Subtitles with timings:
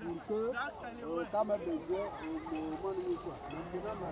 [0.00, 0.40] pour que
[1.04, 4.08] euh, kama besoin au moment où quoi maintenant ma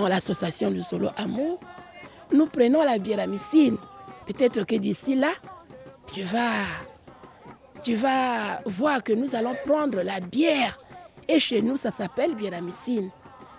[0.00, 1.60] Dans l'association du Solo Amour,
[2.32, 3.76] nous prenons la Messine.
[4.24, 5.28] Peut-être que d'ici là,
[6.10, 6.64] tu vas,
[7.82, 10.80] tu vas voir que nous allons prendre la bière.
[11.28, 13.10] Et chez nous, ça s'appelle Messine.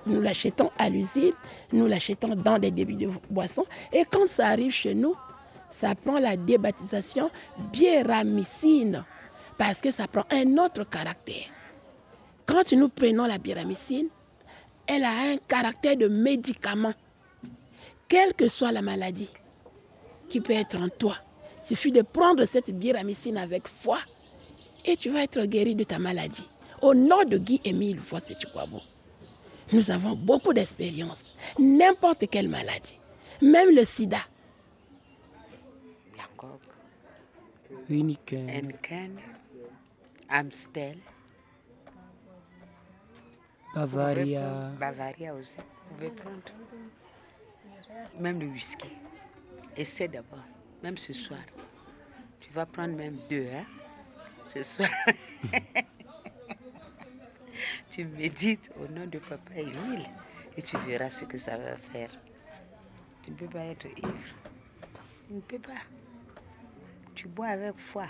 [0.08, 1.34] Nous l'achetons à l'usine,
[1.74, 3.66] nous l'achetons dans des débits de boissons.
[3.94, 5.14] Et quand ça arrive chez nous,
[5.70, 7.30] ça prend la débaptisation
[8.24, 9.04] Messine.
[9.60, 11.52] Parce que ça prend un autre caractère.
[12.48, 14.08] Quand nous prenons la Messine,
[14.92, 16.94] elle a un caractère de médicament.
[18.10, 19.30] Quelle que soit la maladie
[20.28, 21.16] qui peut être en toi,
[21.62, 24.00] il suffit de prendre cette biramycine avec foi
[24.84, 26.48] et tu vas être guéri de ta maladie.
[26.82, 28.82] Au nom de Guy Émile Fosse-Chikwabo,
[29.72, 31.32] nous avons beaucoup d'expérience.
[31.58, 32.98] N'importe quelle maladie,
[33.42, 34.18] même le sida.
[36.18, 36.60] La coque,
[37.90, 39.20] Heineken, Henken,
[40.28, 40.98] Amstel,
[43.74, 44.72] Bavaria.
[44.80, 45.60] Bavaria aussi.
[45.60, 46.42] Vous pouvez prendre.
[48.20, 48.96] Même le whisky.
[49.78, 50.44] Essaie d'abord.
[50.84, 51.40] Même ce soir.
[52.40, 53.66] Tu vas prendre même deux, hein?
[54.44, 54.90] Ce soir.
[57.90, 60.06] tu médites au nom de Papa Émile
[60.58, 62.12] et tu verras ce que ça va faire.
[63.24, 64.36] Tu ne peux pas être ivre.
[65.28, 65.82] Tu ne peux pas.
[67.16, 68.08] Tu bois avec foi.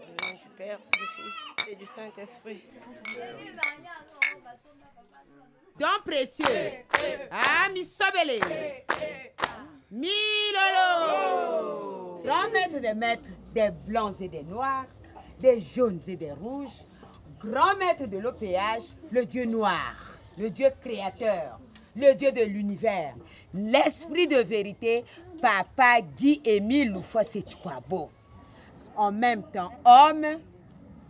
[0.00, 2.62] Au nom du Père, du Fils et du Saint-Esprit.
[5.78, 6.46] Don précieux.
[7.30, 8.40] Ah, mi sobele.
[9.90, 10.08] Mi
[10.54, 12.22] lolo.
[12.24, 14.86] Grand maître des maîtres, des blancs et des noirs,
[15.40, 16.84] des jaunes et des rouges,
[17.40, 19.94] grand maître de l'OPH, le Dieu noir,
[20.38, 21.58] le Dieu créateur,
[21.96, 23.14] le Dieu de l'univers,
[23.52, 25.04] l'esprit de vérité,
[25.42, 28.10] Papa Guy Émile Loufossé Chouabo.
[28.96, 30.40] En même temps homme,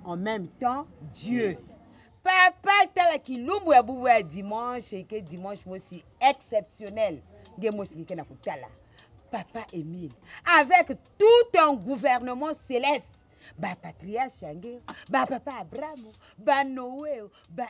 [0.05, 1.59] en même temps Dieu.
[2.23, 7.21] Papa tala kilumbu ya bubu ya dimanche que dimanche moi aussi exceptionnel.
[7.61, 7.71] Ke.
[9.31, 10.13] Papa Émile,
[10.59, 10.87] avec
[11.19, 13.09] tout un gouvernement céleste,
[13.59, 14.81] ba patriarche Change,
[15.11, 16.01] ba papa Abraham,
[16.39, 17.67] ba Noé, ba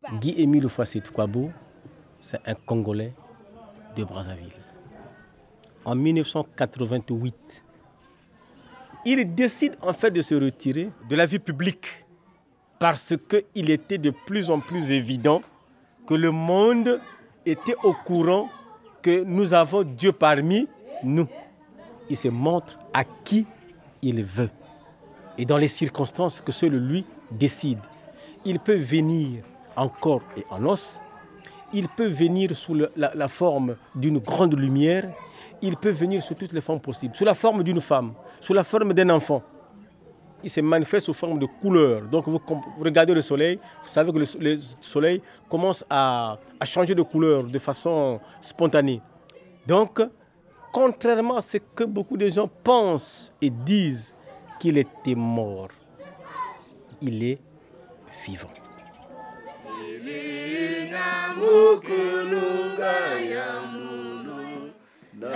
[0.00, 1.50] ba Guy Émile Foissé Kwabo,
[2.20, 3.12] c'est un Congolais
[3.96, 4.52] de Brazzaville.
[5.84, 7.64] En 1988,
[9.04, 12.04] il décide en fait de se retirer de la vie publique
[12.78, 15.40] parce qu'il était de plus en plus évident
[16.06, 17.00] que le monde
[17.46, 18.48] était au courant
[19.02, 20.68] que nous avons Dieu parmi
[21.02, 21.26] nous.
[22.08, 23.46] Il se montre à qui
[24.02, 24.50] il veut
[25.38, 27.78] et dans les circonstances que seul lui décide.
[28.44, 29.42] Il peut venir
[29.76, 31.00] en corps et en os,
[31.72, 35.10] il peut venir sous la forme d'une grande lumière,
[35.62, 38.64] il peut venir sous toutes les formes possibles, sous la forme d'une femme, sous la
[38.64, 39.42] forme d'un enfant.
[40.44, 42.02] Il se manifeste sous forme de couleur.
[42.02, 42.40] Donc vous,
[42.80, 47.02] regardez le soleil, vous savez que le, so- le soleil commence à, à changer de
[47.02, 49.00] couleur de façon spontanée.
[49.66, 50.00] Donc,
[50.72, 54.14] contrairement à ce que beaucoup de gens pensent et disent
[54.58, 55.68] qu'il était mort,
[57.00, 57.38] il est
[58.26, 58.48] vivant.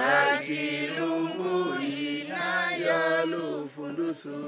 [0.07, 4.39] nakilumbui na ya lufundusu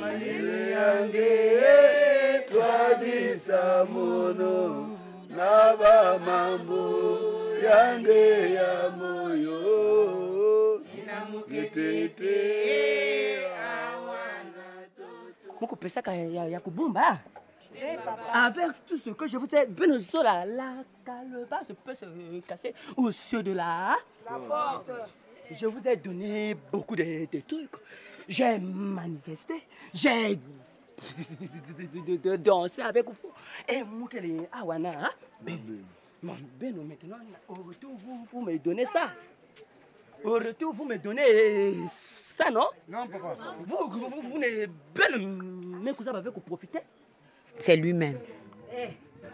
[0.00, 1.30] malili yange
[2.48, 4.88] twadisa mono.
[5.36, 6.84] Na bamambu
[7.64, 9.60] yange ya moyo.
[11.02, 12.36] Inamuketete
[15.60, 17.18] mukupesaka ya, ya kubumba?
[18.32, 20.74] Avec tout ce que je vous ai benezola la
[21.04, 22.06] calebasse peut se
[22.40, 23.96] casser au cieux de la
[25.50, 27.76] je vous ai donné beaucoup de, de trucs.
[28.28, 29.62] J'ai manifesté
[29.94, 30.38] j'ai
[32.22, 33.32] de, danser avec vous
[33.68, 35.10] et mokele awana hein?
[35.40, 35.58] ben,
[36.22, 37.18] mon beno maintenant
[37.48, 39.12] au retour vous, vous me donnez ça.
[40.24, 42.66] Au retour, vous me donnez ça, non?
[42.88, 43.36] Non, papa.
[43.64, 46.80] Vous, vous, vous, vous ne ben, mais que vous avez profité
[47.58, 48.18] c'est lui-même.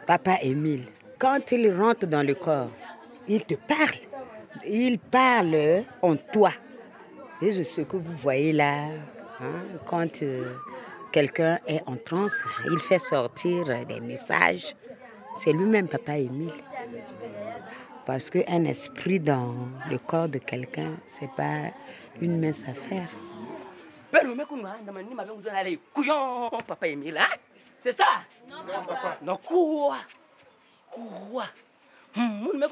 [0.07, 0.85] Papa Émile,
[1.19, 2.71] quand il rentre dans le corps,
[3.29, 3.99] il te parle.
[4.67, 6.53] Il parle en toi.
[7.43, 8.87] Et ce que vous voyez là,
[9.41, 10.55] hein, quand euh,
[11.13, 14.75] quelqu'un est en transe, il fait sortir des messages.
[15.37, 16.53] C'est lui-même, Papa Émile.
[18.07, 19.55] Parce qu'un esprit dans
[19.91, 21.73] le corps de quelqu'un, c'est pas
[22.21, 23.09] une mince affaire.
[25.93, 27.19] Couillon papa Emile.
[27.19, 27.37] hein?
[27.85, 29.19] C'est ça Non papa.
[29.21, 29.99] Non quoi
[30.91, 31.45] Quoi
[32.17, 32.65] Moun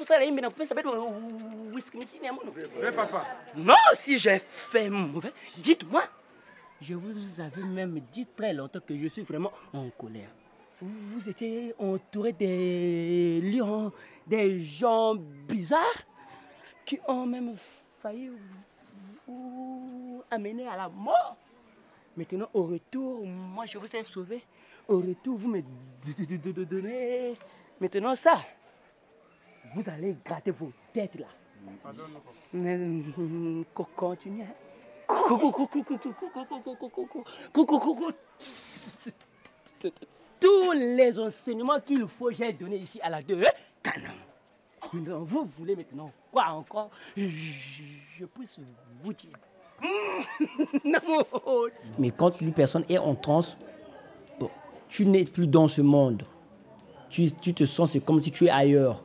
[1.71, 2.51] whisky ya moun.
[2.95, 3.23] papa.
[3.55, 6.01] Non, si j'ai fait mauvais, dites-moi.
[6.81, 10.29] Je vous avais même dit très longtemps que je suis vraiment en colère.
[10.81, 13.91] Vous, vous étiez entouré des lions,
[14.25, 16.03] des gens bizarres
[16.83, 17.55] qui ont même
[18.01, 18.31] failli
[19.27, 21.37] vous amener à la mort.
[22.17, 24.41] Maintenant, au retour, moi je vous ai sauvé.
[24.87, 25.61] Au retour, vous me
[26.65, 27.33] donnez
[27.79, 28.39] maintenant ça.
[29.75, 31.27] Vous allez gratter vos têtes là.
[32.53, 34.45] Mm, co- Continuez.
[40.39, 43.43] Tous les enseignements qu'il faut, j'ai donné ici à la deux.
[43.81, 44.13] Canon.
[45.23, 48.59] Vous voulez maintenant quoi encore Je puisse
[49.03, 49.31] vous dire.
[51.97, 53.57] Mais quand une personne est en transe,
[54.93, 56.21] tu n'es plus dans ce monde.
[57.09, 59.03] Tu, tu te sens, c'est comme si tu es ailleurs.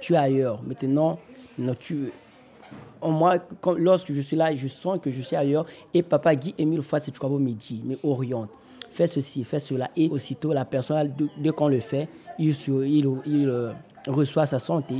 [0.00, 0.62] Tu es ailleurs.
[0.62, 1.18] Maintenant,
[1.58, 2.12] non, tu,
[3.02, 3.38] moi,
[3.78, 5.64] lorsque je suis là, je sens que je suis ailleurs.
[5.94, 8.50] Et papa Guy Émile fois c'est travaux midi, mais oriente.
[8.90, 9.88] Fais ceci, fais cela.
[9.96, 12.06] Et aussitôt, la personne, dès- qu'on le fait,
[12.38, 13.72] il, il, il, euh,
[14.08, 14.94] reçoit sa santé,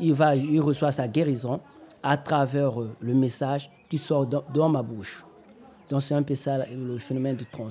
[0.00, 1.60] il, va, il reçoit sa guérison
[2.02, 5.26] à travers euh, le message qui sort dans, dans ma bouche.
[5.90, 7.68] Donc c'est un peu ça le phénomène de trans.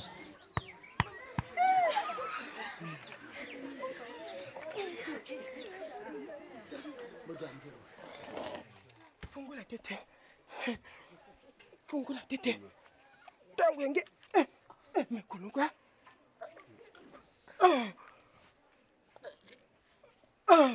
[12.44, 12.58] Eh, eh.
[17.60, 17.68] Ah.
[20.48, 20.72] Ah.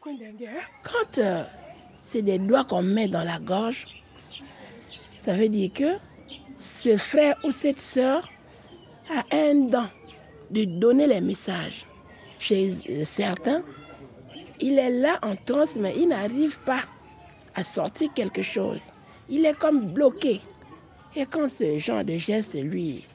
[0.00, 0.60] Kwendenge, eh?
[0.82, 1.44] Quand euh,
[2.02, 3.86] c'est des doigts qu'on met dans la gorge,
[5.18, 5.96] ça veut dire que
[6.58, 8.28] ce frère ou cette sœur
[9.10, 9.88] a un don
[10.50, 11.86] de donner les messages.
[12.38, 13.62] Chez euh, certains,
[14.60, 16.82] il est là en transe, mais il n'arrive pas
[17.54, 18.82] à sortir quelque chose.
[19.28, 20.40] Il est comme bloqué.
[21.16, 23.06] Et quand ce genre de geste lui,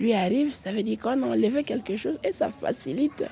[0.00, 3.24] lui arrive, ça veut dire qu'on a enlevé quelque chose et ça facilite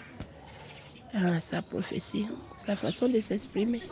[1.15, 2.27] euh, sa prophétie,
[2.59, 3.83] sa façon de s'exprimer.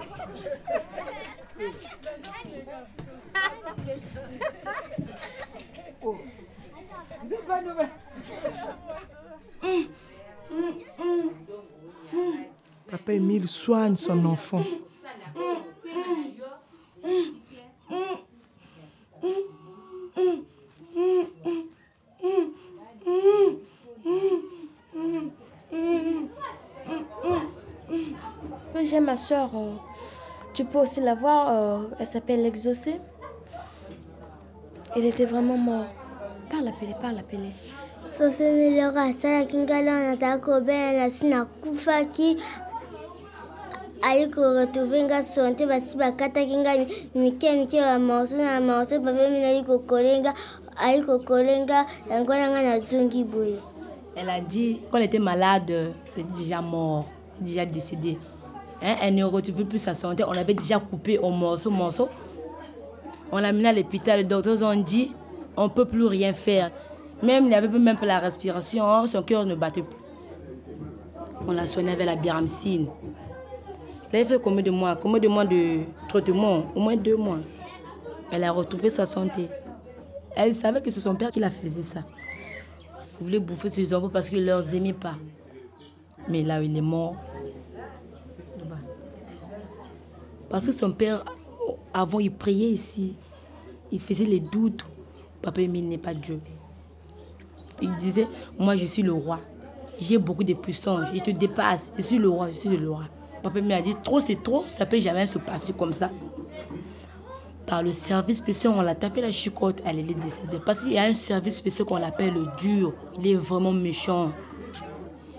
[12.91, 14.63] Papa Émile soigne son enfant.
[29.27, 29.51] Soeur,
[30.53, 33.01] tu peux aussi la voir, euh, elle s'appelle Exaucée.
[34.97, 35.87] Elle était vraiment morte.
[36.51, 37.53] Parle appeler, parle appeler.
[39.79, 41.09] nataka kobela
[44.35, 46.57] koretrouve nga sonte basi bakataki
[47.15, 48.83] mike mike na morso yango
[52.35, 53.59] nazongi boye
[54.15, 57.07] Elle a dit qu'on était malade, elle était déjà mort,
[57.41, 58.19] déjà décédée.
[58.83, 62.09] Hein, elle ne retrouvait plus sa santé, on l'avait déjà coupé en morceaux, morceaux.
[63.31, 65.13] On l'a mené à l'hôpital, les docteurs ont dit
[65.57, 66.71] on ne peut plus rien faire.
[67.23, 69.99] Même il n'avait même pas la respiration, son cœur ne battait plus.
[71.47, 72.89] On l'a soigné avec la biramcine.
[74.13, 74.97] Elle avait fait combien de mois?
[74.97, 76.65] Combien de mois de traitement?
[76.75, 77.39] Au moins deux mois.
[78.31, 79.49] Elle a retrouvé sa santé.
[80.37, 82.01] Elle savait que c'est son père qui la faisait ça.
[83.21, 85.15] Il voulait bouffer ses enfants parce qu'il ne les aimait pas.
[86.29, 87.17] Mais là, il est mort.
[88.59, 88.77] là-bas.
[90.53, 91.25] Parce que son père,
[91.95, 93.17] avant, il priait ici.
[93.91, 94.85] Il faisait les doutes.
[95.41, 96.41] Papa Émile n'est pas Dieu.
[97.81, 98.29] Il disait,
[98.59, 99.41] moi je suis le roi.
[99.99, 101.09] J'ai beaucoup de puissance.
[101.15, 101.91] Je te dépasse.
[101.97, 102.49] Je suis le roi.
[102.51, 103.05] Je suis le roi.
[103.43, 104.67] Papa Émile a dit, trop c'est trop.
[104.69, 106.11] Ça peut jamais se passer comme ça.
[107.67, 110.59] Par le service spécial, on l'a tapé la chicotte, elle est décédée.
[110.65, 112.93] Parce qu'il y a un service spécial qu'on appelle le dur.
[113.19, 114.33] Il est vraiment méchant.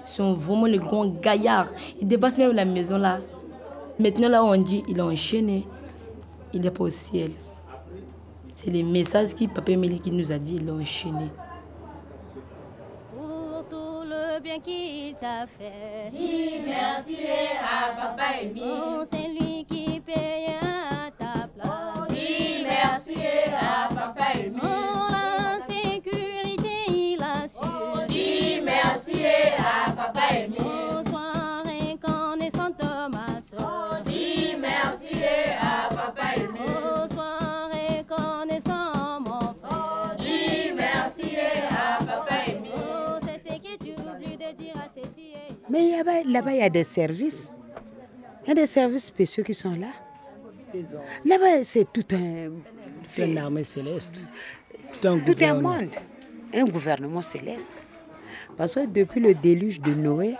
[0.05, 1.71] Ils sont vraiment les grands gaillards.
[2.01, 3.19] Ils dépassent même la maison là.
[3.99, 5.67] Maintenant là, on dit, il est enchaîné.
[6.53, 7.31] Il n'est pas au ciel.
[8.55, 11.29] C'est les messages que Papa Émilie qui nous a dit, il est enchaîné.
[13.69, 14.03] Pour
[14.41, 16.09] bien qu'il t'a fait.
[16.11, 17.17] Dis merci
[17.61, 18.63] à Papa Émile.
[18.65, 22.09] Oh, c'est lui qui paye à ta place.
[22.09, 23.15] Dis merci
[23.53, 24.59] à Papa Émile.
[24.61, 28.05] Oh, la sécurité, il assure.
[28.07, 29.25] Dis merci
[29.57, 31.02] à Papa Émile.
[33.57, 34.01] Soeur.
[34.05, 35.15] Dis merci
[35.59, 36.49] à Papa Émile.
[36.65, 40.15] Oh, sois reconnaissant, mon frère.
[40.17, 41.35] Dis merci
[41.69, 42.71] à Papa Émile.
[42.75, 45.33] Oh, c'est ce que tu oublies de dire à fille.
[45.69, 47.51] Mais là-bas, il y a des services.
[48.45, 49.87] Il y a des services spéciaux qui sont là.
[51.23, 52.51] Là-bas, c'est tout un.
[53.07, 54.15] C'est une armée céleste.
[55.01, 55.89] Tout un, Tout un monde.
[56.53, 57.71] Un gouvernement céleste.
[58.57, 60.35] Parce que depuis le déluge de Noé,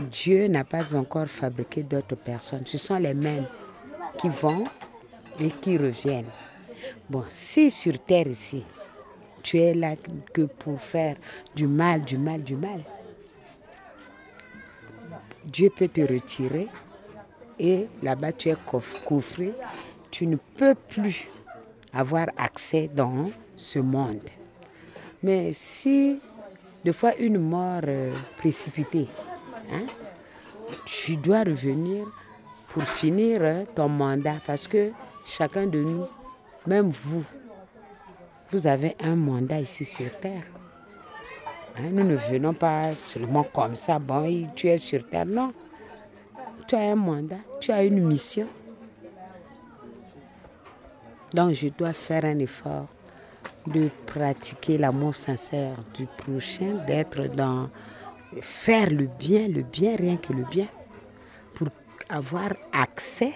[0.00, 2.64] Dieu n'a pas encore fabriqué d'autres personnes.
[2.66, 3.46] Ce sont les mêmes
[4.18, 4.64] qui vont
[5.38, 6.30] et qui reviennent.
[7.08, 8.64] Bon, si sur terre ici,
[9.42, 9.94] tu es là
[10.32, 11.16] que pour faire
[11.54, 12.82] du mal, du mal, du mal,
[15.44, 16.68] Dieu peut te retirer
[17.58, 19.54] et là-bas tu es coff- coffré.
[20.10, 21.28] Tu ne peux plus
[21.92, 24.20] avoir accès dans ce monde.
[25.22, 26.20] Mais si,
[26.84, 29.06] des fois, une mort euh, précipitée,
[29.72, 29.86] hein,
[30.84, 32.06] tu dois revenir
[32.68, 34.92] pour finir euh, ton mandat parce que
[35.24, 36.06] chacun de nous,
[36.66, 37.24] même vous,
[38.50, 40.44] vous avez un mandat ici sur Terre.
[41.76, 45.26] Hein, nous ne venons pas seulement comme ça, bon, tu es sur Terre.
[45.26, 45.52] Non.
[46.66, 48.46] Tu as un mandat, tu as une mission.
[51.32, 52.86] Donc je dois faire un effort
[53.66, 57.68] de pratiquer l'amour sincère du prochain, d'être dans
[58.40, 60.68] faire le bien, le bien, rien que le bien,
[61.54, 61.68] pour
[62.08, 63.32] avoir accès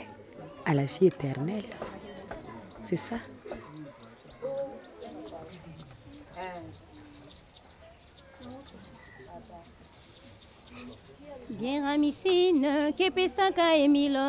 [0.65, 1.65] à la vie éternelle.
[2.85, 3.17] C'est ça.
[11.59, 14.21] Bien ramicine, que pesaka emilo.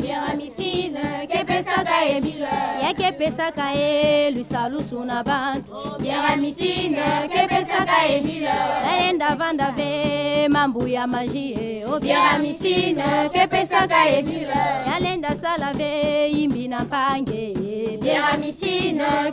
[0.00, 2.46] Bien ramicine, que pesaka emilo.
[2.80, 5.72] Ya que pesaka e, lusalu suna bantu.
[6.00, 8.50] Bien ramicine, que pesaka emilo.
[8.84, 11.84] Naenda vanda ve, mambu ya magie.
[11.86, 14.54] Oh, bien ramicine, que pesaka emilo.
[14.86, 17.54] Yalenda salave, imbi na pange.
[18.00, 19.32] Bien ramicine,